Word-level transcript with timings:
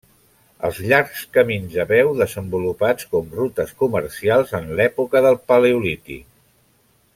Els 0.69 0.77
llargs 0.91 1.19
camins 1.35 1.75
a 1.83 1.85
peu 1.91 2.09
desenvolupats 2.21 3.07
com 3.13 3.29
rutes 3.41 3.75
comercials 3.83 4.55
en 4.61 4.75
l'època 4.81 5.25
del 5.27 5.39
Paleolític. 5.53 6.27